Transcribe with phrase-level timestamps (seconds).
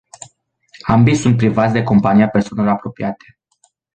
[0.87, 3.39] Ambii sunt privați de compania persoanelor apropiate.